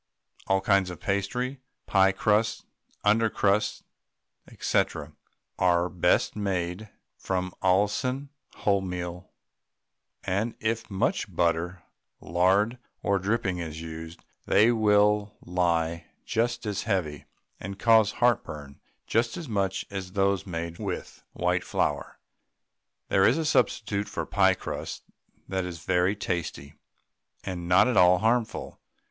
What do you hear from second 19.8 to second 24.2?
as those made with white flour. There is a substitute